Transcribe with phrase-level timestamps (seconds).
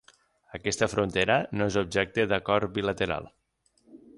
[0.57, 3.33] Aquesta frontera no és objecte d'acord bilateral.